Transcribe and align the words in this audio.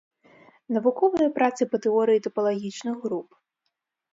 Навуковыя 0.77 1.29
працы 1.37 1.61
па 1.73 1.77
тэорыі 1.83 2.23
тапалагічных 2.29 2.95
груп. 3.05 3.29